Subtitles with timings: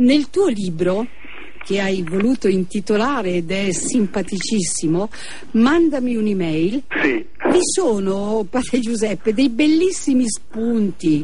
[0.00, 1.06] Nel tuo libro
[1.62, 5.10] che hai voluto intitolare ed è simpaticissimo,
[5.52, 6.82] mandami un'email.
[7.02, 7.26] Sì.
[7.50, 11.22] Vi sono, Padre Giuseppe, dei bellissimi spunti,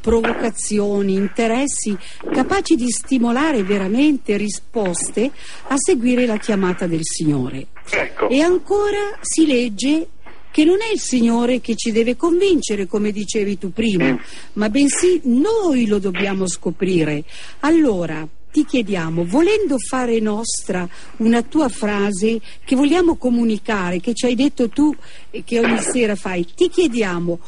[0.00, 1.96] provocazioni, interessi
[2.32, 5.30] capaci di stimolare veramente risposte
[5.68, 7.66] a seguire la chiamata del Signore.
[7.90, 8.28] Ecco.
[8.28, 10.06] E ancora si legge
[10.52, 14.16] che non è il Signore che ci deve convincere, come dicevi tu prima,
[14.52, 17.24] ma bensì noi lo dobbiamo scoprire.
[17.60, 20.86] Allora, ti chiediamo, volendo fare nostra
[21.16, 24.94] una tua frase che vogliamo comunicare, che ci hai detto tu
[25.30, 27.40] e che ogni sera fai, ti chiediamo,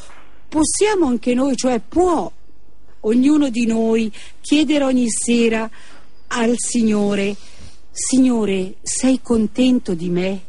[0.49, 2.33] possiamo anche noi, cioè può
[3.01, 5.69] ognuno di noi chiedere ogni sera
[6.29, 7.37] al Signore,
[7.91, 10.41] Signore, sei contento di me?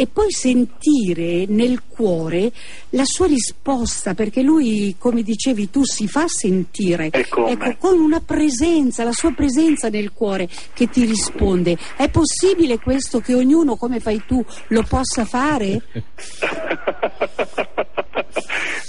[0.00, 2.52] E poi sentire nel cuore
[2.90, 7.08] la sua risposta, perché lui, come dicevi tu, si fa sentire.
[7.10, 11.76] Ecco, con una presenza, la sua presenza nel cuore che ti risponde.
[11.96, 15.82] È possibile questo che ognuno, come fai tu, lo possa fare?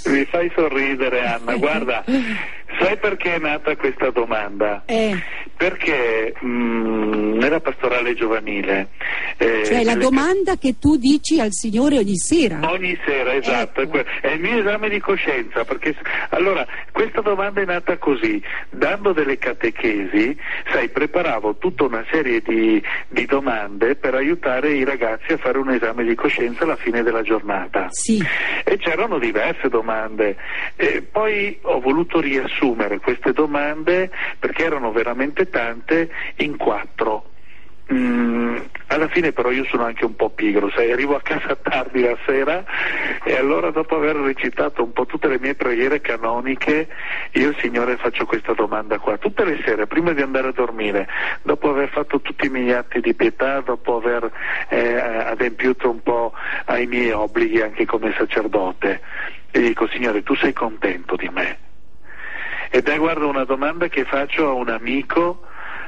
[0.05, 1.55] Mi fai sorridere, Anna.
[1.55, 4.83] Guarda, sai perché è nata questa domanda?
[4.85, 5.17] Eh,
[5.59, 8.91] Perché mh, nella pastorale giovanile.
[9.35, 12.61] eh, cioè la domanda che tu dici al Signore ogni sera.
[12.63, 14.01] Ogni sera, esatto, Ecco.
[14.21, 15.97] è, il mio esame di coscienza, perché
[16.29, 20.33] allora questa domanda è nata così, dando delle catechesi,
[20.71, 25.71] sai, preparavo tutta una serie di, di domande per aiutare i ragazzi a fare un
[25.71, 27.87] esame di coscienza alla fine della giornata.
[27.89, 28.23] Sì,
[28.63, 30.37] E c'erano diverse domande.
[30.77, 34.09] E poi ho voluto riassumere queste domande
[34.39, 37.29] perché erano veramente tante in quattro.
[37.91, 42.01] Mm, alla fine però io sono anche un po' pigro, sai, arrivo a casa tardi
[42.01, 42.63] la sera
[43.23, 46.87] e allora dopo aver recitato un po' tutte le mie preghiere canoniche,
[47.31, 51.07] io Signore faccio questa domanda qua, tutte le sere, prima di andare a dormire,
[51.41, 54.31] dopo aver fatto tutti i miei atti di pietà, dopo aver
[54.69, 56.33] eh, adempiuto un po'
[56.65, 59.01] ai miei obblighi anche come sacerdote,
[59.49, 61.68] e dico Signore, tu sei contento di me?
[62.69, 65.43] Ed è guarda una domanda che faccio a un amico,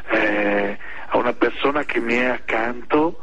[0.10, 0.78] eh,
[1.08, 3.20] a una persona che mi è accanto,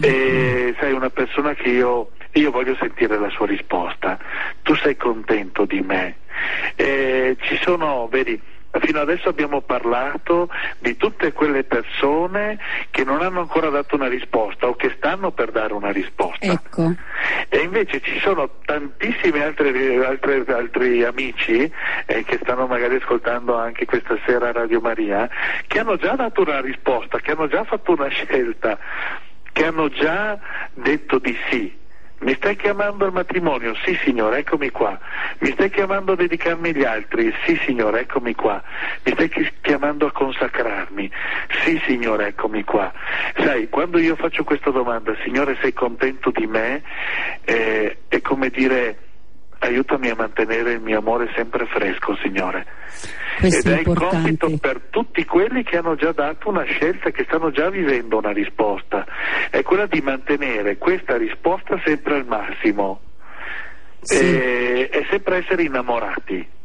[0.00, 4.18] e sai, una persona che io, io voglio sentire la sua risposta.
[4.62, 6.18] Tu sei contento di me?
[6.76, 8.40] Eh, ci sono, vedi,
[8.80, 10.48] fino adesso abbiamo parlato
[10.78, 12.58] di tutte quelle persone
[12.90, 16.46] che non hanno ancora dato una risposta o che stanno per dare una risposta.
[16.46, 16.94] ecco.
[17.48, 21.70] E invece ci sono tantissimi altri, altri, altri amici
[22.06, 25.28] eh, che stanno magari ascoltando anche questa sera Radio Maria
[25.66, 28.78] che hanno già dato una risposta, che hanno già fatto una scelta,
[29.52, 30.38] che hanno già
[30.74, 31.76] detto di sì.
[32.20, 33.74] Mi stai chiamando al matrimonio?
[33.84, 34.98] Sì signore, eccomi qua.
[35.38, 37.32] Mi stai chiamando a dedicarmi agli altri?
[37.44, 38.60] Sì signore, eccomi qua.
[39.04, 41.10] Mi stai chi- chiamando a consacrarmi?
[41.62, 42.92] Sì signore, eccomi qua.
[43.36, 46.82] Sai, quando io faccio questa domanda, Signore sei contento di me?
[47.44, 49.07] Eh, è come dire
[49.60, 52.66] aiutami a mantenere il mio amore sempre fresco, Signore.
[53.38, 54.58] Questo Ed è è il compito importante.
[54.58, 59.06] per tutti quelli che hanno già dato una scelta, che stanno già vivendo una risposta.
[59.50, 63.00] È quella di mantenere questa risposta sempre al massimo.
[64.00, 64.24] Sì.
[64.24, 66.56] E, e sempre essere innamorati.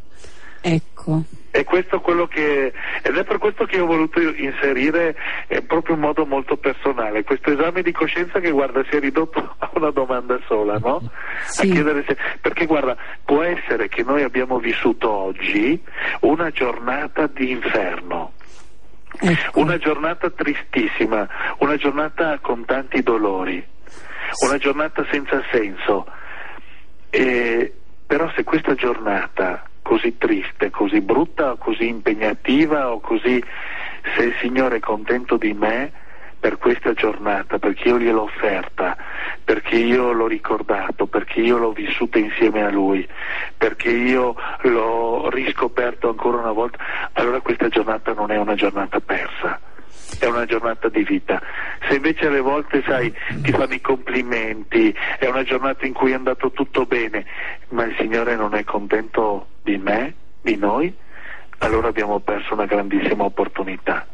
[0.65, 1.23] Ecco.
[1.51, 5.13] E questo è quello che, ed è per questo che ho voluto inserire
[5.47, 9.53] eh, proprio in modo molto personale questo esame di coscienza che guarda si è ridotto
[9.59, 11.01] a una domanda sola, no?
[11.45, 11.69] Sì.
[11.69, 12.95] A chiedere se, perché guarda,
[13.25, 15.79] può essere che noi abbiamo vissuto oggi
[16.21, 18.31] una giornata di inferno.
[19.19, 19.59] Ecco.
[19.59, 21.27] Una giornata tristissima,
[21.57, 23.63] una giornata con tanti dolori,
[24.47, 26.07] una giornata senza senso.
[27.09, 27.73] E,
[28.07, 33.43] però se questa giornata così triste, così brutta, così impegnativa o così,
[34.15, 35.91] se il Signore è contento di me
[36.39, 38.97] per questa giornata, perché io gliel'ho offerta,
[39.43, 43.07] perché io l'ho ricordato, perché io l'ho vissuta insieme a Lui,
[43.55, 46.79] perché io l'ho riscoperto ancora una volta,
[47.13, 49.62] allora questa giornata non è una giornata persa
[50.23, 51.41] è una giornata di vita.
[51.87, 56.15] Se invece alle volte, sai, ti fanno i complimenti, è una giornata in cui è
[56.15, 57.25] andato tutto bene,
[57.69, 60.93] ma il Signore non è contento di me, di noi,
[61.59, 64.07] allora abbiamo perso una grandissima opportunità.